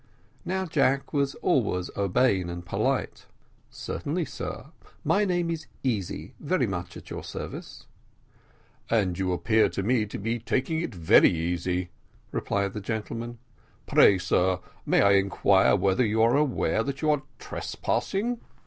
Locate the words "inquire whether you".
15.11-16.23